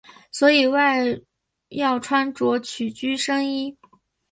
[0.31, 1.01] 所以外
[1.69, 3.77] 要穿着曲裾深衣。